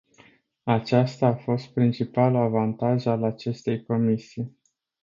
Acesta 0.63 1.27
a 1.27 1.35
fost 1.35 1.73
principalul 1.73 2.35
avantaj 2.41 3.05
al 3.05 3.23
acestei 3.23 3.83
comisii. 3.83 4.57